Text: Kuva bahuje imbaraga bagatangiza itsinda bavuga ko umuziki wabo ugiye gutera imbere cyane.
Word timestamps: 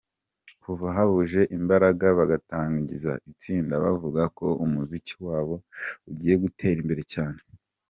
Kuva 0.63 0.85
bahuje 0.95 1.41
imbaraga 1.57 2.05
bagatangiza 2.19 3.11
itsinda 3.31 3.73
bavuga 3.83 4.21
ko 4.37 4.47
umuziki 4.65 5.13
wabo 5.25 5.55
ugiye 6.09 6.35
gutera 6.43 6.77
imbere 6.83 7.03
cyane. 7.13 7.39